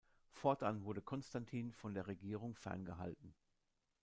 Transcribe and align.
Fortan 0.31 0.83
wurde 0.83 1.03
Konstantin 1.03 1.71
von 1.73 1.93
der 1.93 2.07
Regierung 2.07 2.55
ferngehalten. 2.55 3.35